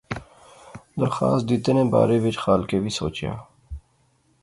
[1.01, 3.31] درخواست دتے نے بارے وچ خالقے وی سوچیا